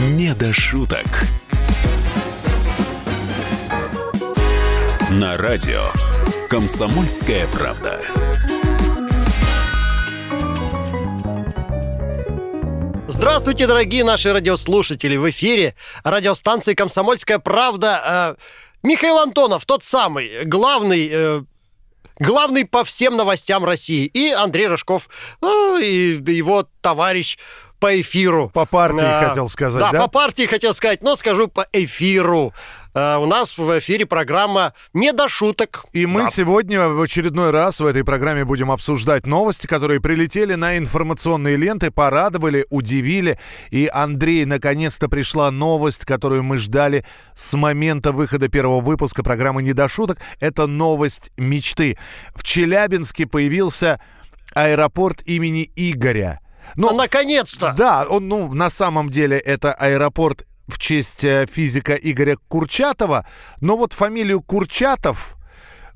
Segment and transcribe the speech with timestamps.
[0.00, 1.06] Не до шуток.
[5.10, 5.88] На радио
[6.48, 8.00] «Комсомольская правда».
[13.08, 15.16] Здравствуйте, дорогие наши радиослушатели!
[15.16, 18.36] В эфире радиостанции «Комсомольская правда».
[18.38, 18.42] Э,
[18.84, 21.42] Михаил Антонов, тот самый, главный э,
[22.20, 24.06] главный по всем новостям России.
[24.06, 25.08] И Андрей Рожков,
[25.40, 27.38] ну, и его товарищ
[27.78, 28.50] по эфиру.
[28.52, 29.92] По партии А, хотел сказать, да?
[29.92, 30.00] да?
[30.02, 32.52] по партии хотел сказать, но скажу по эфиру.
[32.94, 35.84] А, у нас в эфире программа «Не до шуток».
[35.92, 36.30] И мы Да.
[36.30, 41.90] сегодня в очередной раз в этой программе будем обсуждать новости, которые прилетели на информационные ленты,
[41.90, 43.38] порадовали, удивили.
[43.70, 47.04] И, Андрей, наконец-то пришла новость, которую мы ждали
[47.36, 50.18] с момента выхода первого выпуска программы «Не до шуток».
[50.40, 51.96] Это новость мечты.
[52.34, 54.00] В Челябинске появился
[54.54, 56.40] аэропорт имени Игоря.
[56.76, 57.74] Ну, наконец-то!
[57.76, 63.26] Да, он, ну, на самом деле это аэропорт в честь э, физика Игоря Курчатова,
[63.60, 65.36] но вот фамилию Курчатов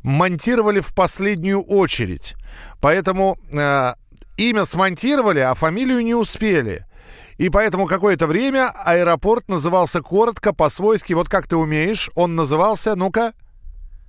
[0.02, 2.34] монтировали в последнюю очередь.
[2.80, 3.94] Поэтому э,
[4.36, 6.86] имя смонтировали, а фамилию не успели.
[7.38, 13.32] И поэтому какое-то время аэропорт назывался коротко, по-свойски, вот как ты умеешь, он назывался, ну-ка,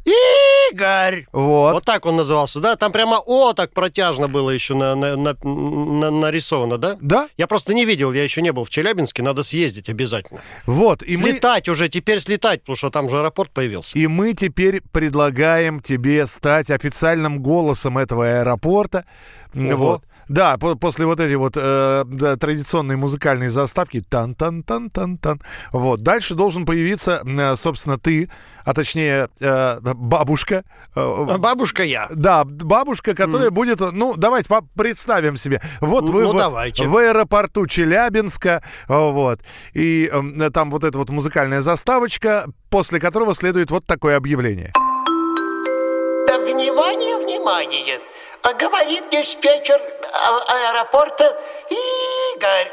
[0.05, 1.27] Игорь!
[1.31, 1.73] вот.
[1.73, 2.75] Вот так он назывался, да?
[2.75, 6.97] Там прямо «О» так протяжно было еще на- на- на- на- нарисовано, да?
[7.01, 10.41] Да, Я просто не видел, я еще не был в Челябинске, надо съездить обязательно.
[10.65, 11.03] вот.
[11.03, 11.31] И мы...
[11.31, 13.97] слетать уже, теперь слетать, потому что там же аэропорт появился.
[13.97, 19.05] И мы теперь предлагаем тебе стать официальным голосом этого аэропорта.
[19.55, 19.75] Ого.
[19.75, 20.03] Вот.
[20.29, 25.41] Да, по- после вот этой вот э, да, традиционной музыкальной заставки тан-тан-тан-тан-тан.
[25.71, 26.01] Вот.
[26.01, 28.29] Дальше должен появиться, э, собственно, ты,
[28.65, 30.63] а точнее э, бабушка.
[30.95, 32.07] Э, А бабушка я.
[32.13, 35.61] да, бабушка, которая будет, ну, давайте представим себе.
[35.81, 36.85] Вот вы Ну, в, давайте.
[36.87, 39.41] в аэропорту Челябинска, э, вот,
[39.73, 44.71] и э, там вот эта вот музыкальная заставочка, после которого следует вот такое объявление.
[46.27, 47.99] Да, внимание, внимание!
[48.43, 49.81] Говорит диспетчер
[50.47, 52.71] аэропорта Игорь.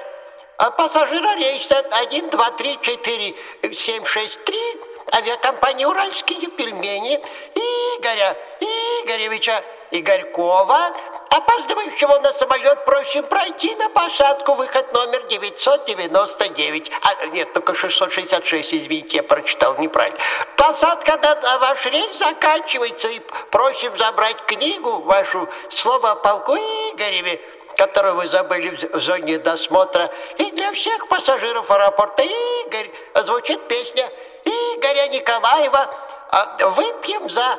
[0.56, 3.34] А пассажира рейса 1, 2, 3, 4,
[3.72, 4.80] 7, 6, 3
[5.12, 7.20] авиакомпании «Уральские пельмени»
[7.54, 10.94] Игоря Игоревича Игорькова,
[11.30, 12.69] опаздывающего на самолет,
[13.10, 16.93] просим пройти на посадку, выход номер 999.
[17.03, 20.19] А, нет, только 666, извините, я прочитал неправильно.
[20.56, 27.41] Посадка на, ваш рейс заканчивается, и просим забрать книгу вашу «Слово о полку Игореве»,
[27.76, 30.12] которую вы забыли в зоне досмотра.
[30.38, 32.91] И для всех пассажиров аэропорта Игорь
[33.25, 34.09] звучит песня
[34.44, 35.92] Игоря Николаева
[36.31, 37.59] а, «Выпьем за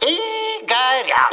[0.00, 1.30] Игоря».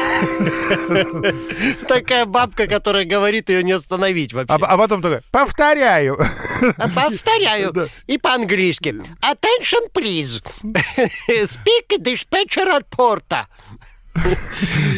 [1.88, 4.54] Такая бабка, которая говорит, ее не остановить вообще.
[4.54, 6.18] А, а потом такой, повторяю.
[6.76, 7.72] А Повторяю.
[8.06, 8.94] И по-английски.
[9.22, 10.42] Attention, please.
[11.28, 13.46] Speak dispatcher аэропорта.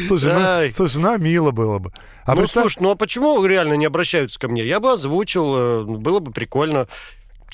[0.06, 0.66] Слушай, Ай.
[0.68, 1.92] ну, слушай, ну, а мило было бы.
[2.24, 4.64] А ну, представь- слушай, ну а почему реально не обращаются ко мне?
[4.64, 6.86] Я бы озвучил, э, было бы прикольно.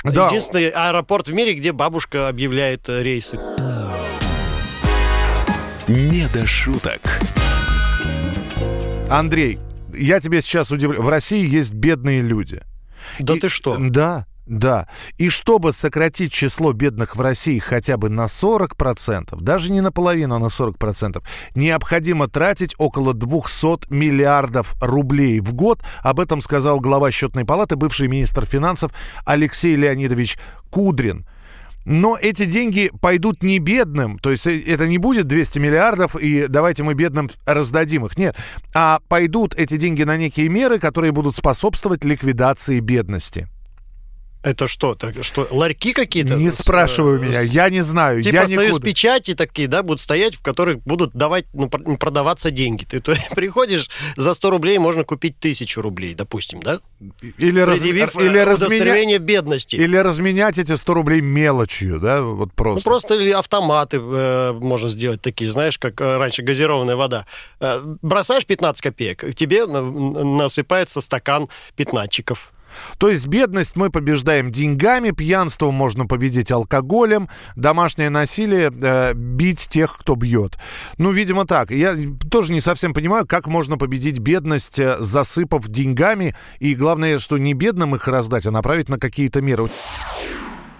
[0.02, 0.26] Да.
[0.26, 3.38] Единственный аэропорт в мире, где бабушка объявляет э, рейсы.
[5.88, 7.00] Не до шуток.
[9.12, 9.58] Андрей,
[9.92, 11.02] я тебе сейчас удивлю.
[11.02, 12.62] В России есть бедные люди.
[13.18, 13.76] Да И- ты что?
[13.78, 14.88] Да, да.
[15.18, 20.38] И чтобы сократить число бедных в России хотя бы на 40%, даже не наполовину, а
[20.38, 21.22] на 40%,
[21.54, 25.82] необходимо тратить около 200 миллиардов рублей в год.
[26.02, 28.92] Об этом сказал глава счетной палаты, бывший министр финансов
[29.26, 30.38] Алексей Леонидович
[30.70, 31.26] Кудрин.
[31.84, 36.46] Но эти деньги пойдут не бедным, то есть э, это не будет 200 миллиардов, и
[36.48, 38.16] давайте мы бедным раздадим их.
[38.16, 38.36] Нет,
[38.74, 43.48] а пойдут эти деньги на некие меры, которые будут способствовать ликвидации бедности.
[44.42, 44.94] Это что?
[44.96, 46.34] Так, что ларьки какие-то?
[46.34, 48.84] Не С, спрашивай э, меня, я не знаю, Типа я союз никуда.
[48.86, 52.84] печати такие, да, будут стоять, в которых будут давать, ну, пр- продаваться деньги.
[52.84, 56.80] Ты то, приходишь, за 100 рублей можно купить тысячу рублей, допустим, да?
[57.38, 59.76] Или, раз- Предъявив или, э, разменя- удостоверение бедности.
[59.76, 62.88] или разменять эти 100 рублей мелочью, да, вот Ну, просто.
[62.90, 67.26] просто или автоматы э, можно сделать такие, знаешь, как э, раньше газированная вода.
[67.60, 72.52] Э, бросаешь 15 копеек, тебе на- насыпается стакан пятнатчиков.
[72.98, 79.96] То есть бедность мы побеждаем деньгами, пьянство можно победить алкоголем, домашнее насилие э, бить тех,
[79.98, 80.58] кто бьет.
[80.98, 81.70] Ну, видимо, так.
[81.70, 81.96] Я
[82.30, 87.54] тоже не совсем понимаю, как можно победить бедность, э, засыпав деньгами, и главное, что не
[87.54, 89.68] бедным их раздать, а направить на какие-то меры.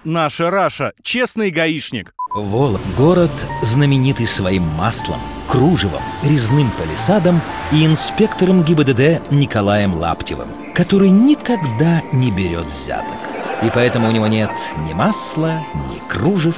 [0.03, 0.91] Наша Раша.
[1.01, 2.13] Честный гаишник.
[2.35, 3.31] Волок– город,
[3.61, 7.39] знаменитый своим маслом, кружевом, резным палисадом
[7.71, 13.17] и инспектором ГИБДД Николаем Лаптевым, который никогда не берет взяток.
[13.61, 16.55] И поэтому у него нет ни масла, ни кружев,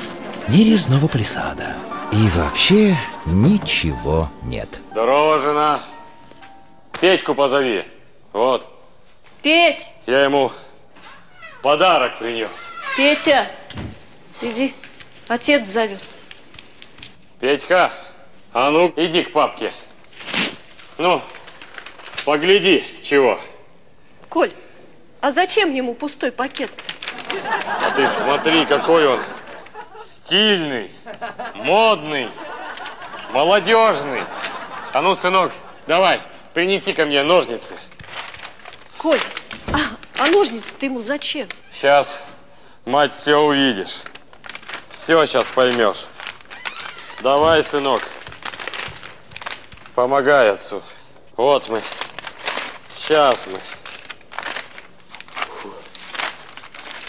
[0.47, 1.75] ни резного палисада.
[2.11, 4.69] И вообще ничего нет.
[4.83, 5.79] Здорово, жена.
[6.99, 7.83] Петьку позови.
[8.31, 8.69] Вот,
[9.45, 10.51] Петь, я ему
[11.61, 12.49] подарок принес.
[12.97, 13.45] Петя,
[14.41, 14.73] иди,
[15.27, 15.99] отец зовет.
[17.39, 17.91] Петька,
[18.53, 19.71] а ну, иди к папке.
[20.97, 21.21] Ну,
[22.25, 23.39] погляди, чего.
[24.35, 24.51] Коль,
[25.21, 26.83] а зачем ему пустой пакет-то?
[27.81, 29.23] А ты смотри, какой он
[29.97, 30.91] стильный,
[31.53, 32.29] модный,
[33.31, 34.21] молодежный.
[34.91, 35.53] А ну, сынок,
[35.87, 36.19] давай,
[36.53, 37.77] принеси ко мне ножницы.
[38.97, 39.21] Коль,
[39.67, 39.77] а,
[40.17, 41.47] а ножницы ты ему зачем?
[41.71, 42.21] Сейчас,
[42.83, 44.01] мать, все увидишь.
[44.89, 46.07] Все сейчас поймешь.
[47.21, 48.01] Давай, сынок.
[49.95, 50.83] Помогай отцу.
[51.37, 51.81] Вот мы.
[52.93, 53.57] Сейчас мы.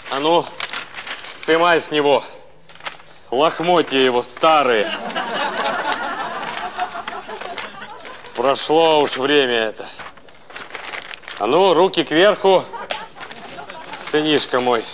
[0.09, 0.45] А ну,
[1.35, 2.23] снимай с него.
[3.29, 4.89] Лохмотья его старые.
[8.35, 9.85] Прошло уж время это.
[11.39, 12.63] А ну, руки кверху.
[14.09, 14.85] Сынишка мой.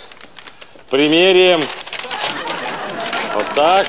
[0.90, 1.62] Примеряем.
[3.34, 3.86] Вот так.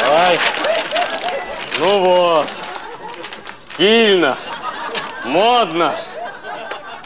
[0.00, 0.38] Давай.
[1.78, 2.48] Ну вот.
[3.50, 4.38] Стильно.
[5.24, 5.94] Модно.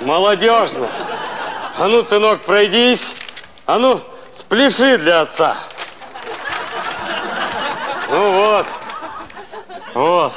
[0.00, 0.88] Молодежно.
[1.81, 3.15] А ну, сынок, пройдись.
[3.65, 4.01] А ну,
[4.33, 5.57] спляши для отца.
[8.11, 8.67] Ну вот.
[9.95, 10.33] Вот.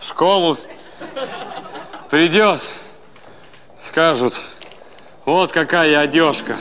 [0.00, 0.56] В школу
[2.08, 2.60] придет.
[3.84, 4.34] Скажут,
[5.24, 6.56] вот какая одежка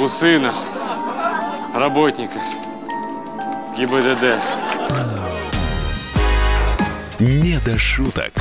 [0.00, 0.52] у сына
[1.72, 2.40] работника
[3.76, 4.40] ГИБДД.
[7.20, 8.32] Не до шуток.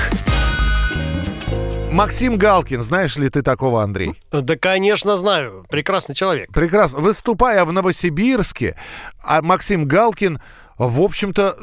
[1.96, 4.16] Максим Галкин, знаешь ли ты такого, Андрей?
[4.30, 5.66] Да, конечно, знаю.
[5.70, 6.52] Прекрасный человек.
[6.52, 7.00] Прекрасно.
[7.00, 8.76] Выступая в Новосибирске,
[9.24, 10.42] а Максим Галкин,
[10.78, 11.56] в общем-то,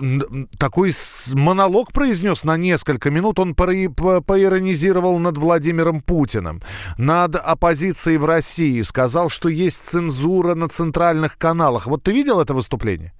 [0.58, 0.94] такой
[1.34, 3.38] монолог произнес на несколько минут.
[3.38, 6.62] Он поиронизировал над Владимиром Путиным,
[6.96, 11.86] над оппозицией в России, сказал, что есть цензура на центральных каналах.
[11.86, 13.12] Вот ты видел это выступление?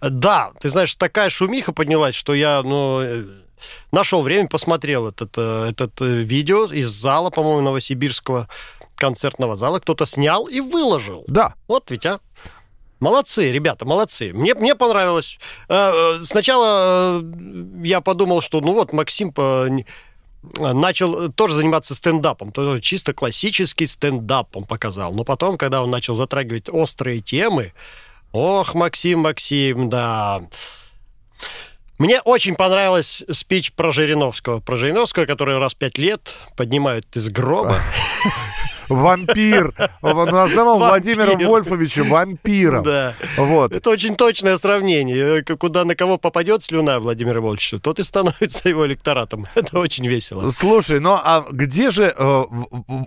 [0.00, 3.26] Да, ты знаешь, такая шумиха поднялась, что я, ну, э,
[3.90, 8.48] нашел время, посмотрел этот, э, этот э, видео из зала, по-моему, Новосибирского
[8.96, 9.80] концертного зала.
[9.80, 11.24] Кто-то снял и выложил.
[11.26, 11.54] Да.
[11.68, 12.20] Вот ведь, а.
[13.00, 14.32] Молодцы, ребята, молодцы.
[14.32, 15.38] Мне, мне понравилось.
[15.68, 17.20] Э, Сначала
[17.82, 19.68] я подумал, что ну вот Максим по-
[20.56, 22.52] начал тоже заниматься стендапом.
[22.52, 25.12] Тоже чисто классический стендап он показал.
[25.12, 27.72] Но потом, когда он начал затрагивать острые темы,
[28.32, 30.42] ох, Максим, Максим, да.
[32.02, 34.58] Мне очень понравилась спич про Жириновского.
[34.58, 37.76] Про Жириновского, который раз в пять лет поднимают из гроба.
[38.88, 39.72] Вампир.
[40.02, 40.78] Он назвал.
[40.78, 42.82] Владимира Вольфовича вампиром.
[42.82, 43.14] Да.
[43.36, 43.70] Вот.
[43.70, 45.44] Это очень точное сравнение.
[45.48, 49.46] Э, Куда на кого попадет слюна Владимира Вольфовича, тот и становится его электоратом.
[49.54, 50.50] Это очень весело.
[50.50, 52.44] Слушай, ну а где же э,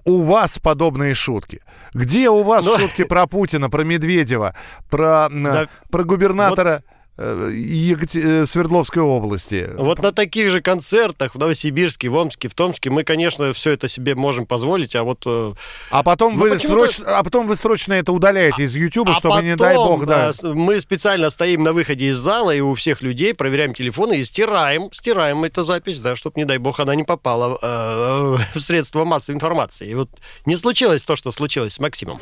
[0.06, 1.62] у вас подобные шутки?
[1.94, 4.56] Где у вас Ну- шутки про Путина, про Медведева,
[4.90, 5.68] про, Да.
[5.92, 9.70] про губернатора э, Екате- э, Свердловской области?
[9.78, 13.88] Вот на таких же концертах в Новосибирске, в Омске, в Томске мы, конечно, все это
[13.88, 15.24] себе можем позволить, а вот...
[15.26, 15.54] э,
[15.92, 19.36] А потом, Ну, вы срочно, а потом вы срочно это удаляете из Ютуба, а чтобы,
[19.36, 20.34] потом, не дай бог, да.
[20.34, 24.24] с- мы специально стоим на выходе из зала и у всех людей проверяем телефоны и
[24.24, 29.06] стираем, стираем эту запись, да, чтобы, не дай бог, она не попала э, в средства
[29.06, 29.90] массовой информации.
[29.90, 30.10] И вот
[30.46, 32.20] не случилось то, что случилось с Максимом.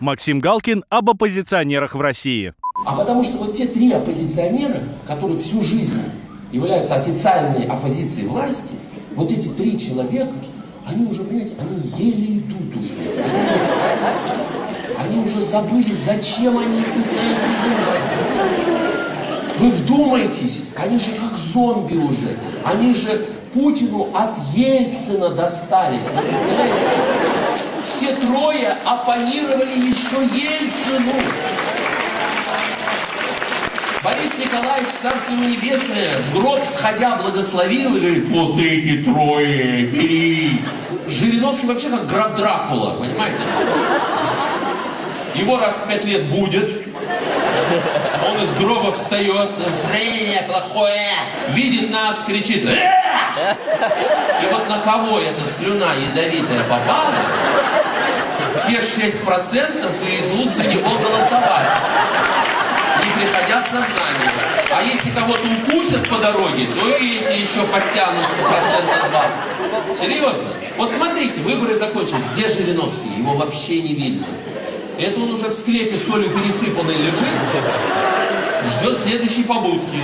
[0.00, 2.54] Максим Галкин об оппозиционерах в России.
[2.86, 6.00] А потому что вот те три оппозиционера, которые всю жизнь
[6.50, 8.74] являются официальной оппозицией власти,
[9.14, 10.32] вот эти три человека,
[10.86, 12.94] они уже, понимаете, они еле идут уже.
[14.98, 17.50] Они уже забыли, зачем они идут на эти.
[19.58, 22.38] Вы вдумайтесь, они же как зомби уже.
[22.64, 26.04] Они же Путину от Ельцина достались.
[26.14, 27.29] Вы представляете?
[28.10, 31.12] Все трое оппонировали еще Ельцину.
[34.02, 40.60] Борис Николаевич, царство небесное, в гроб сходя благословил и говорит, вот эти трое, бери.
[41.06, 43.42] Жириновский вообще как граф Дракула, понимаете?
[45.34, 46.68] Его раз в пять лет будет,
[48.26, 51.12] он из гроба встает, настроение плохое,
[51.50, 53.54] видит нас, кричит, «Э!»
[54.42, 57.14] и вот на кого эта слюна ядовитая попала,
[58.66, 61.68] те 6% и идут за него голосовать
[63.04, 64.30] не приходя в сознание.
[64.70, 69.94] А если кого-то укусят по дороге, то и эти еще подтянутся процента два.
[69.94, 70.48] Серьезно?
[70.76, 72.24] Вот смотрите, выборы закончились.
[72.32, 73.08] Где Жириновский?
[73.18, 74.26] Его вообще не видно.
[74.98, 77.16] Это он уже в склепе солью пересыпанной лежит,
[78.78, 79.98] ждет следующей побудки.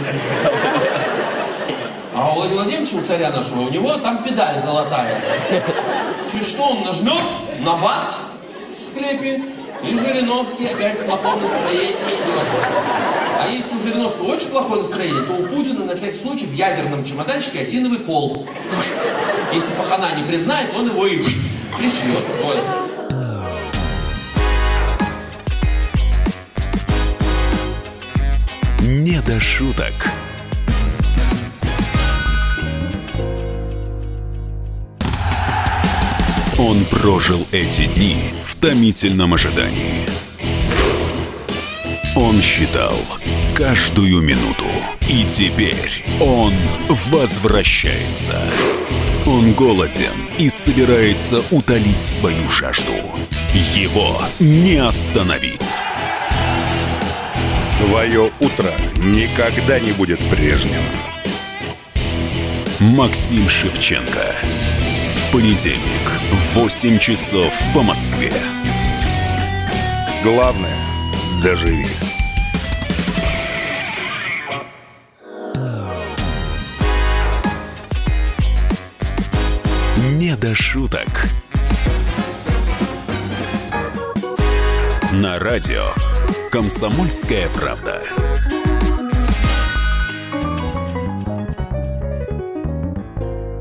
[2.15, 5.21] А у Владимира Владимировича, у царя нашего, у него там педаль золотая.
[6.33, 7.25] Через что он нажмет
[7.61, 8.11] на бат
[8.97, 9.43] склепе,
[9.85, 11.97] и Жириновский опять в плохом настроении.
[13.39, 17.05] А если у Жириновского очень плохое настроение, то у Путина на всякий случай в ядерном
[17.05, 18.49] чемоданчике осиновый кол.
[19.53, 21.23] Если пахана не признает, он его и
[21.77, 22.25] пришлет.
[22.43, 22.57] Ой.
[28.81, 29.93] Не до шуток.
[36.59, 38.33] Он прожил эти дни
[38.67, 40.03] томительном ожидании.
[42.17, 42.97] Он считал
[43.55, 44.65] каждую минуту.
[45.09, 46.53] И теперь он
[47.13, 48.37] возвращается.
[49.25, 52.91] Он голоден и собирается утолить свою жажду.
[53.55, 55.61] Его не остановить.
[57.87, 60.83] Твое утро никогда не будет прежним.
[62.81, 64.35] Максим Шевченко.
[65.33, 65.81] Понедельник
[66.31, 68.33] в 8 часов по Москве.
[70.23, 70.79] Главное–
[71.43, 71.87] доживи.
[80.13, 81.09] Не до шуток.
[85.13, 85.93] На радио
[86.51, 88.26] «Комсомольская правда».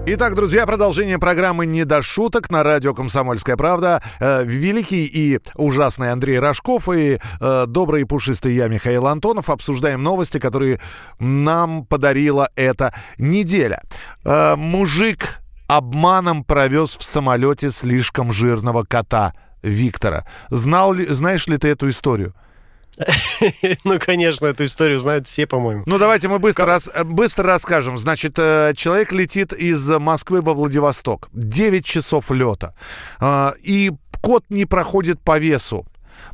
[0.07, 4.03] Итак, друзья, продолжение программы «Не до шуток» на радио «Комсомольская правда».
[4.19, 10.03] Э, великий и ужасный Андрей Рожков и э, добрый и пушистый я, Михаил Антонов, обсуждаем
[10.03, 10.79] новости, которые
[11.17, 13.81] нам подарила эта неделя.
[14.23, 19.33] Э, мужик обманом провез в самолете слишком жирного кота
[19.63, 20.27] Виктора.
[20.51, 22.35] Знал ли, знаешь ли ты эту историю?
[23.83, 25.83] Ну, конечно, эту историю знают все, по-моему.
[25.85, 27.97] Ну, давайте мы быстро, рас, быстро расскажем.
[27.97, 31.29] Значит, э, человек летит из Москвы во Владивосток.
[31.33, 32.73] 9 часов лета.
[33.19, 35.85] Э, И кот не проходит по весу.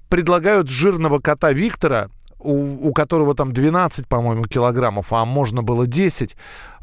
[0.10, 6.36] Предлагают жирного кота Виктора, у, у которого там 12, по-моему, килограммов, а можно было 10,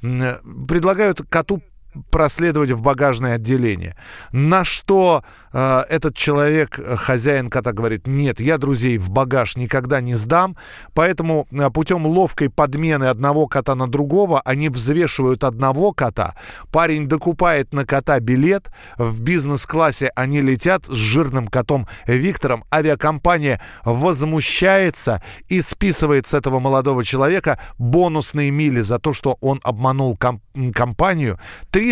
[0.02, 1.62] м, предлагают коту
[2.10, 3.96] проследовать в багажное отделение.
[4.32, 10.00] На что э, этот человек, э, хозяин кота, говорит, нет, я друзей в багаж никогда
[10.00, 10.56] не сдам,
[10.94, 16.34] поэтому э, путем ловкой подмены одного кота на другого они взвешивают одного кота,
[16.70, 25.22] парень докупает на кота билет, в бизнес-классе они летят с жирным котом Виктором, авиакомпания возмущается
[25.48, 30.42] и списывает с этого молодого человека бонусные мили за то, что он обманул ком-
[30.74, 31.38] компанию.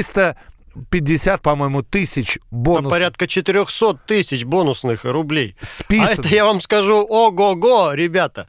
[0.02, 2.90] 350, по-моему, тысяч бонусов.
[2.90, 5.56] порядка 400 тысяч бонусных рублей.
[5.60, 6.08] Списан.
[6.08, 8.48] А это я вам скажу, ого-го, ребята.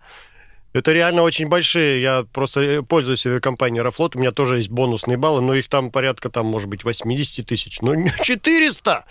[0.74, 2.02] Это реально очень большие.
[2.02, 4.16] Я просто э, пользуюсь компанией Аэрофлот.
[4.16, 7.82] У меня тоже есть бонусные баллы, но их там порядка, там, может быть, 80 тысяч.
[7.82, 9.06] Ну, не 400!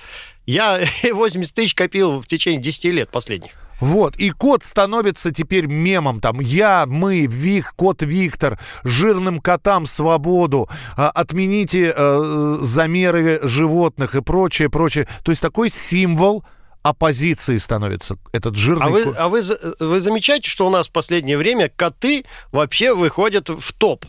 [0.45, 0.81] Я
[1.13, 3.66] 80 тысяч копил в течение 10 лет последних.
[3.81, 6.21] Вот, и кот становится теперь мемом.
[6.21, 14.23] Там я, мы, Вик, кот Виктор, жирным котам свободу, а, отмените э, замеры животных и
[14.23, 15.07] прочее, прочее.
[15.23, 16.45] То есть такой символ
[16.83, 19.15] оппозиции становится этот жирный А вы, кот.
[19.19, 23.73] а вы, за- вы замечаете, что у нас в последнее время коты вообще выходят в
[23.73, 24.07] топ?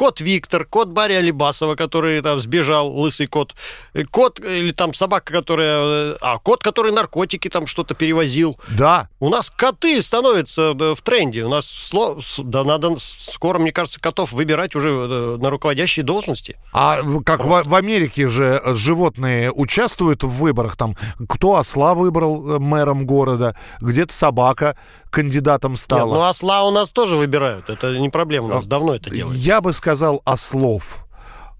[0.00, 3.54] Кот Виктор, кот Барри Алибасова, который там сбежал, лысый кот,
[3.92, 6.14] э, кот или там собака, которая...
[6.14, 8.58] э, А, кот, который наркотики там что-то перевозил.
[8.70, 9.10] Да.
[9.18, 11.44] У нас коты становятся э, в тренде.
[11.44, 16.56] У нас, сло- да, надо скоро, мне кажется, котов выбирать уже э, на руководящие должности.
[16.72, 20.96] А как в, в Америке же э, животные участвуют в выборах, там
[21.28, 24.78] кто осла выбрал э, мэром города, где-то собака
[25.10, 26.14] кандидатом Нет, стала.
[26.14, 27.68] ну осла у нас тоже выбирают.
[27.68, 29.36] Это не проблема, у нас давно это делают.
[29.36, 29.89] Я бы сказал
[30.24, 31.04] ослов.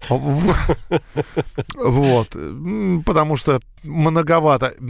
[0.09, 0.55] В-
[1.75, 2.35] Вот.
[3.05, 4.81] Потому что многовато А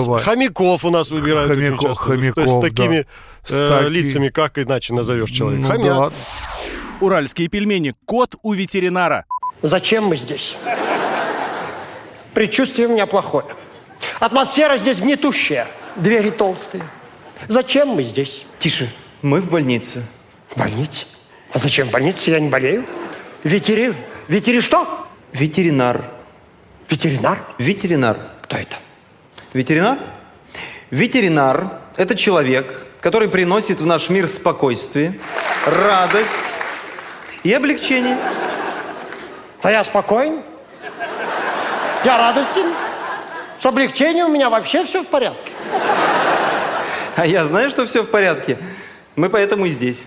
[0.00, 0.24] бывает.
[0.24, 1.48] Хомяков у нас выбирают.
[1.48, 3.06] Хомяков, То есть с такими
[3.48, 5.62] э, лицами, как иначе назовешь человека.
[5.62, 6.12] Ну Хомяк.
[7.00, 7.94] Уральские пельмени.
[8.04, 9.24] Кот у ветеринара.
[9.62, 10.56] Зачем мы здесь?
[12.34, 13.46] Предчувствие у меня плохое.
[14.20, 15.66] Атмосфера здесь гнетущая.
[15.96, 16.84] Двери толстые.
[17.48, 18.44] Зачем мы здесь?
[18.58, 20.06] Тише, мы в больнице.
[20.50, 21.06] В больнице?
[21.52, 22.30] А зачем в больнице?
[22.30, 22.84] Я не болею.
[23.44, 23.94] Ветери...
[24.28, 25.06] Ветери что?
[25.32, 26.04] Ветеринар.
[26.88, 27.38] Ветеринар?
[27.58, 28.18] Ветеринар.
[28.42, 28.76] Кто это?
[29.52, 29.98] Ветеринар?
[30.90, 35.18] Ветеринар– это человек, который приносит в наш мир спокойствие,
[35.66, 36.30] радость
[37.42, 38.16] и облегчение.
[39.62, 40.40] А я спокоен.
[42.04, 42.72] Я радостен.
[43.60, 45.50] С облегчением у меня вообще все в порядке.
[47.16, 48.56] А я знаю, что все в порядке.
[49.16, 50.02] Мы поэтому и здесь.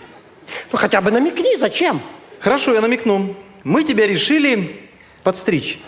[0.71, 2.01] Ну хотя бы намекни, зачем?
[2.39, 3.35] Хорошо, я намекну.
[3.63, 4.89] Мы тебя решили
[5.23, 5.79] подстричь.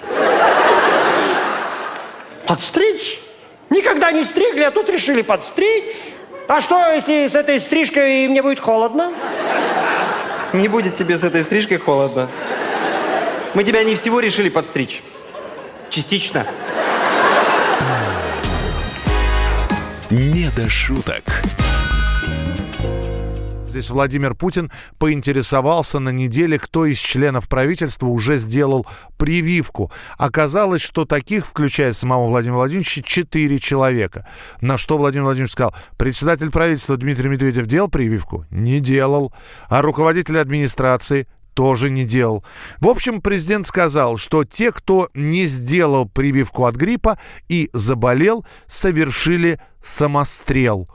[2.45, 3.19] Подстричь?
[3.69, 5.95] Никогда не стригли, а тут решили подстричь.
[6.47, 9.13] А что, если с этой стрижкой мне будет холодно?
[10.51, 12.29] Не будет тебе с этой стрижкой холодно.
[13.53, 15.01] Мы тебя не всего решили подстричь.
[15.89, 16.45] Частично.
[20.11, 21.23] Не до шуток.
[23.73, 28.85] Здесь Владимир Путин поинтересовался на неделе, кто из членов правительства уже сделал
[29.17, 29.91] прививку.
[30.19, 34.27] Оказалось, что таких, включая самого Владимира Владимировича, четыре человека.
[34.61, 38.45] На что Владимир Владимирович сказал, председатель правительства Дмитрий Медведев делал прививку?
[38.51, 39.33] Не делал.
[39.69, 42.45] А руководитель администрации тоже не делал.
[42.79, 47.17] В общем, президент сказал, что те, кто не сделал прививку от гриппа
[47.49, 50.87] и заболел, совершили самострел.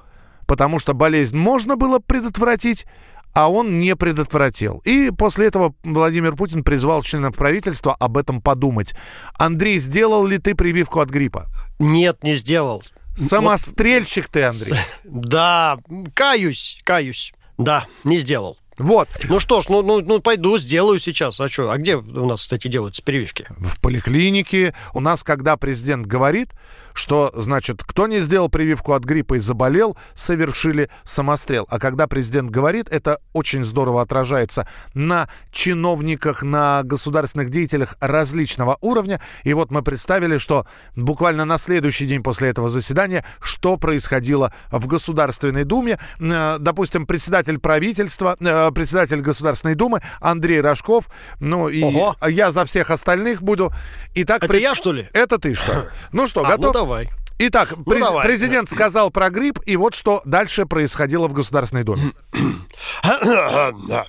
[0.49, 2.87] Потому что болезнь можно было предотвратить,
[3.35, 4.81] а он не предотвратил.
[4.85, 8.95] И после этого Владимир Путин призвал членов правительства об этом подумать.
[9.35, 11.49] Андрей, сделал ли ты прививку от гриппа?
[11.79, 12.83] Нет, не сделал.
[13.15, 14.79] Самострельщик ты, Андрей.
[15.05, 15.79] Да,
[16.15, 17.33] каюсь, каюсь.
[17.59, 18.57] Да, не сделал.
[18.79, 19.09] Вот.
[19.29, 21.41] Ну что ж, ну, ну, ну пойду, сделаю сейчас.
[21.41, 21.71] А что?
[21.71, 23.47] А где у нас, кстати, делаются прививки?
[23.59, 24.75] В поликлинике.
[24.95, 26.51] У нас, когда президент говорит,
[26.95, 31.67] что, значит, кто не сделал прививку от гриппа и заболел, совершили самострел.
[31.71, 39.21] А когда президент говорит, это очень здорово отражается на чиновниках, на государственных деятелях различного уровня.
[39.45, 44.87] И вот мы представили, что буквально на следующий день после этого заседания, что происходило в
[44.87, 45.99] Государственной Думе.
[46.21, 51.09] Э, Допустим, председатель правительства, э, председатель Государственной Думы Андрей Рожков,
[51.41, 52.17] ну и Ого.
[52.29, 53.73] я за всех остальных буду.
[54.15, 55.09] Итак, Это я, что ли?
[55.13, 55.89] Это ты что?
[56.13, 56.73] Ну что, А, ну готов?
[56.75, 57.11] давай.
[57.41, 58.27] Итак, през- давай.
[58.27, 62.13] президент сказал про грипп, и вот что дальше происходило в Государственной Думе.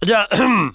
[0.00, 0.28] Да.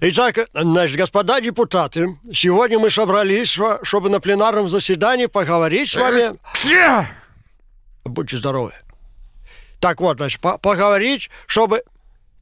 [0.00, 6.38] Итак, значит, господа депутаты, сегодня мы собрались, шо- чтобы на пленарном заседании поговорить с вами...
[8.04, 8.72] Будьте здоровы.
[9.80, 11.82] Так вот, значит, по- поговорить, чтобы...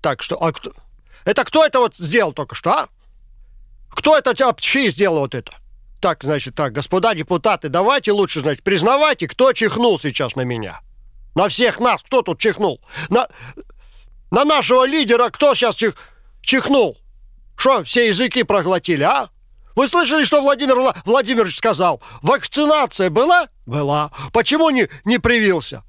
[0.00, 0.37] Так, что...
[0.42, 0.72] А кто...
[1.24, 2.88] Это кто это вот сделал только что, а?
[3.90, 5.52] Кто это тебя, чьи сделал вот это?
[6.00, 10.80] Так, значит, так, господа депутаты, давайте лучше, значит, признавайте, кто чихнул сейчас на меня.
[11.34, 12.80] На всех нас, кто тут чихнул?
[13.08, 13.28] На,
[14.30, 15.94] на нашего лидера кто сейчас чих,
[16.40, 16.96] чихнул?
[17.56, 19.30] Что, все языки проглотили, а?
[19.74, 22.00] Вы слышали, что Владимир Вла- Владимирович сказал?
[22.22, 23.48] Вакцинация была?
[23.66, 24.11] Была.
[24.32, 25.82] Почему не, не привился?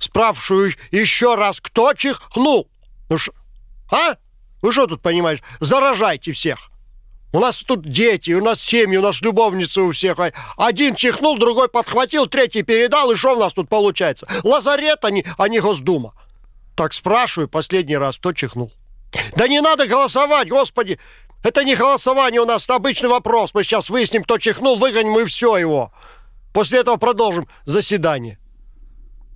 [0.00, 2.68] Спрашиваю еще раз, кто чихнул?
[3.08, 3.32] Ну ш-
[3.90, 4.16] а?
[4.62, 5.40] Вы что тут понимаешь?
[5.60, 6.70] Заражайте всех.
[7.32, 10.20] У нас тут дети, у нас семьи, у нас любовницы у всех.
[10.20, 14.28] А Один чихнул, другой подхватил, третий передал, и что у нас тут получается?
[14.44, 16.14] Лазарет, а не, а не Госдума.
[16.76, 18.72] Так спрашиваю последний раз, кто чихнул.
[19.36, 20.98] Да не надо голосовать, господи!
[21.42, 23.52] Это не голосование у нас, это обычный вопрос.
[23.52, 25.92] Мы сейчас выясним, кто чихнул, выгоним и все его.
[26.52, 28.38] После этого продолжим заседание.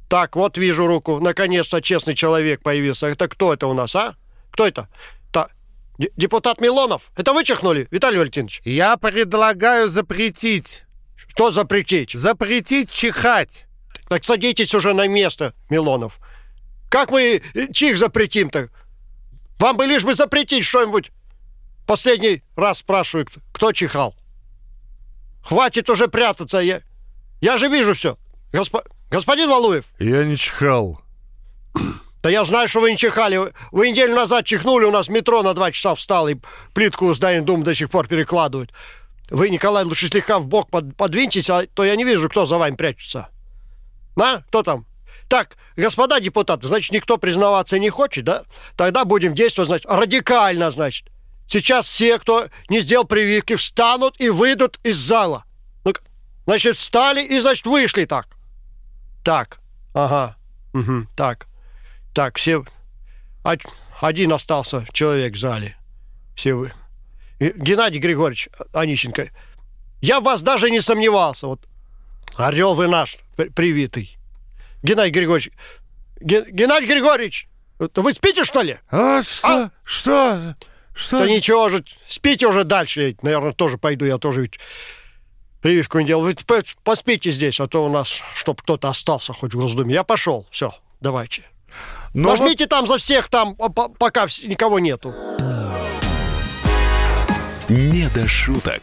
[0.09, 1.19] Так, вот вижу руку.
[1.21, 3.09] Наконец-то честный человек появился.
[3.09, 4.15] Это кто это у нас, а?
[4.59, 4.89] Кто это?
[5.31, 5.51] Та-
[6.17, 7.13] депутат Милонов.
[7.17, 8.61] Это вы чихнули, Виталий Валентинович?
[8.65, 10.83] Я предлагаю запретить.
[11.15, 12.11] Что запретить?
[12.15, 13.67] Запретить чихать.
[14.09, 16.19] Так садитесь уже на место, Милонов.
[16.91, 18.71] Как мы э, чих запретим-то?
[19.61, 21.13] Вам бы лишь бы запретить что-нибудь.
[21.87, 24.17] последний раз спрашиваю, кто- кто чихал.
[25.45, 26.81] Хватит уже прятаться, я,
[27.41, 28.19] я же вижу все.
[29.09, 31.01] господин Валуев, Я не чихал.
[32.23, 33.53] Да я знаю, что вы не чихали.
[33.71, 36.37] Вы- неделю назад чихнули, у нас метро на два часа встал, и
[36.75, 38.73] плитку у здания Думы до сих пор перекладывают.
[39.31, 42.59] Вы, Николай, лучше слегка в бок под, подвиньтесь, а то я не вижу, кто за
[42.59, 43.29] вами прячется.
[44.17, 44.41] А?
[44.49, 44.87] Кто там?
[45.29, 48.45] Так, господа депутаты, значит, никто признаваться не хочет, да?
[48.77, 51.09] Тогда будем действовать, значит, радикально, значит.
[51.47, 55.45] Сейчас все, кто не сделал прививки, встанут и выйдут из зала.
[55.85, 55.93] Ну,
[56.47, 58.27] значит, встали и, значит, вышли так.
[59.25, 59.59] Так,
[59.95, 60.37] ага,
[60.73, 61.47] Мгм, так.
[62.19, 62.65] Так, все...
[63.45, 63.63] од-
[64.01, 65.77] Один остался человек в зале.
[66.35, 66.73] Все вы.
[67.39, 69.29] Геннадий Григорьевич Онищенко,
[70.01, 71.47] я в вас даже не сомневался.
[71.47, 71.61] Вот
[72.35, 74.19] орел вы наш, при- привитый.
[74.83, 75.53] Геннадий Григорьевич,
[76.21, 77.47] Ген- Геннадий Григорьевич,
[77.79, 78.79] вы спите, что ли?
[78.91, 79.71] А что?
[79.85, 80.57] Что?
[80.97, 81.21] Что?
[81.21, 83.11] Да ничего же, спите уже дальше.
[83.11, 84.59] Я, наверное, тоже пойду, я тоже ведь
[85.63, 86.25] прививку не делал.
[86.25, 86.35] Вы
[86.83, 89.95] поспите здесь, а то у нас, чтоб кто-то остался хоть в Госдуме.
[89.95, 91.45] Я пошел, все, давайте.
[92.15, 95.15] Ну Нажмите там за всех, там, а, по- пока никого нету.
[97.69, 98.83] Не до шуток.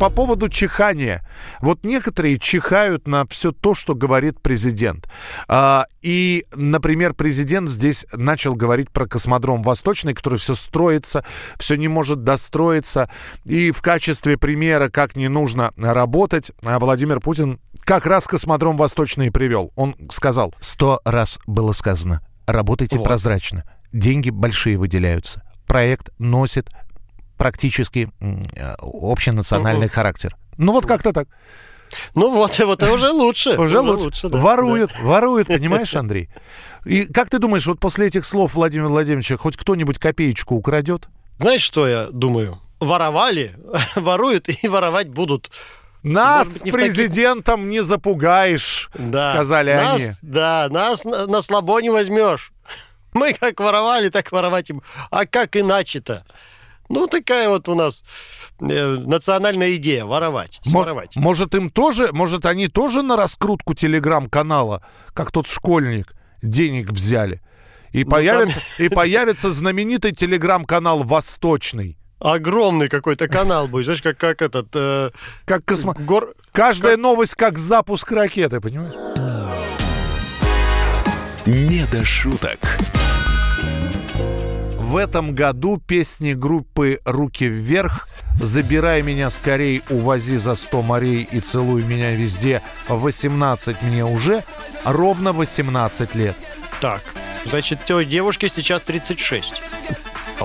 [0.00, 1.22] По поводу чихания.
[1.60, 5.06] Вот некоторые чихают на все то, что говорит президент.
[5.46, 11.22] А, и, например, президент здесь начал говорить про космодром Восточный, который все строится,
[11.58, 13.10] все не может достроиться.
[13.44, 19.30] И в качестве примера, как не нужно работать, а Владимир Путин как раз космодром Восточный
[19.30, 19.70] привел.
[19.76, 23.04] Он сказал, сто раз было сказано, работайте Вот.
[23.04, 26.70] прозрачно, деньги большие выделяются, проект носит
[27.40, 30.36] практически э, общенациональный характер.
[30.58, 31.26] Ну вот как-то так.
[32.14, 33.56] Ну вот, вот это уже лучше.
[33.58, 34.28] Уже лучше.
[34.28, 36.28] да, воруют, воруют, понимаешь, Андрей?
[36.84, 41.08] И как ты думаешь, вот после этих слов Владимира Владимировича хоть кто-нибудь копеечку украдет?
[41.08, 41.44] да.
[41.44, 42.60] Знаешь, что я думаю?
[42.80, 43.56] Воровали,
[43.96, 45.50] воруют и воровать будут.
[46.02, 49.30] Нас Может быть, не в таких- президентом не запугаешь, Да.
[49.32, 50.10] сказали нас, они.
[50.22, 52.52] Да, нас на, на слабо не возьмешь.
[53.14, 54.82] Мы как воровали, так воровать им.
[55.10, 56.24] А как иначе-то?
[56.90, 58.04] Ну, такая вот у нас
[58.60, 61.14] э, национальная идея– воровать, своровать.
[61.14, 64.82] Может, им тоже, может, они тоже на раскрутку телеграм-канала,
[65.14, 67.40] как тот школьник, денег взяли?
[67.92, 71.96] И, Ну, появится, и появится знаменитый телеграм-канал «Восточный».
[72.18, 74.66] Огромный какой-то канал будет, знаешь, как, как этот...
[74.74, 75.10] э,
[75.44, 75.94] Как космо...
[75.94, 76.34] гор...
[76.50, 78.94] Каждая новость как запуск ракеты, понимаешь?
[81.46, 82.58] Не до шуток.
[84.90, 91.38] В этом году песни группы «Руки вверх» «Забирай меня скорей, увози за сто морей и
[91.38, 94.42] целуй меня везде» 18 мне уже,
[94.84, 96.34] ровно 18 лет.
[96.80, 97.02] Так,
[97.44, 99.62] значит, той девушке сейчас 36.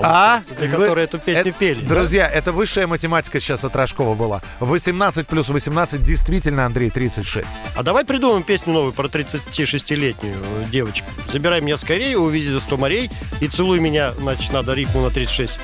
[0.04, 0.42] А?
[0.58, 1.80] Для которой эту песню Это- пели.
[1.82, 1.94] да?
[1.94, 4.42] Друзья, это высшая математика сейчас от Рожкова была.
[4.60, 7.46] 18 плюс 18 действительно, Андрей, 36.
[7.76, 11.06] А давай придумаем песню новую про 36-летнюю э, девочку.
[11.32, 15.58] Забирай меня скорее, увези за 100 морей и целуй меня, значит, надо рифму на 36.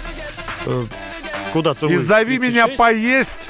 [0.67, 0.85] Э,
[1.53, 1.95] Куда целуй?
[1.95, 2.79] И зови меня 36?
[2.79, 3.49] поесть.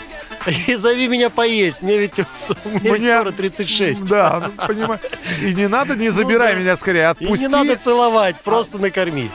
[0.66, 1.82] И зови меня поесть.
[1.82, 2.14] Мне ведь
[2.64, 4.04] мне Мне- скоро 36.
[4.06, 5.00] Да, ну, понимаешь.
[5.40, 6.60] И не надо, не забирай да.
[6.60, 7.42] меня скорее, И отпусти.
[7.44, 9.30] не надо целовать, просто накорми.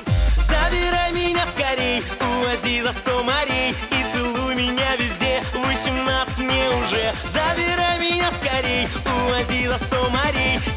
[2.57, 7.13] Увози за сто морей И целуй меня везде, 18 мне уже.
[7.31, 10.76] Забирай меня скорей, увози за сто морей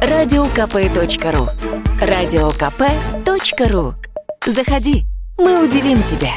[0.00, 1.48] радиокп.ру
[2.00, 3.94] радиокп.ру
[4.46, 5.04] Заходи,
[5.38, 6.32] мы удивим тебя.